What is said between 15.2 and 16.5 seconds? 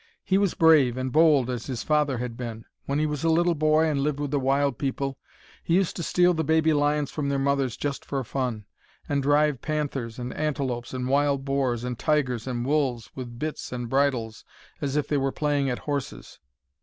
playing at horses.